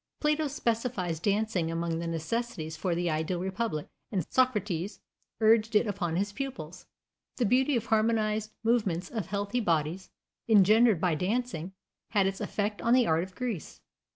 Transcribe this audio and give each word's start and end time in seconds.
Plato 0.19 0.47
specifies 0.47 1.19
dancing 1.19 1.69
among 1.69 1.99
the 1.99 2.07
necessities 2.07 2.75
for 2.75 2.95
the 2.95 3.07
ideal 3.07 3.37
republic, 3.39 3.87
and 4.11 4.25
Socrates 4.31 4.99
urged 5.39 5.75
it 5.75 5.85
upon 5.85 6.15
his 6.15 6.31
pupils. 6.31 6.87
The 7.37 7.45
beauty 7.45 7.75
of 7.75 7.85
harmonized 7.85 8.49
movements 8.63 9.11
of 9.11 9.27
healthy 9.27 9.59
bodies, 9.59 10.09
engendered 10.49 10.99
by 10.99 11.13
dancing, 11.13 11.73
had 12.09 12.25
its 12.25 12.41
effect 12.41 12.81
on 12.81 12.95
the 12.95 13.05
art 13.05 13.21
of 13.21 13.35
Greece. 13.35 13.79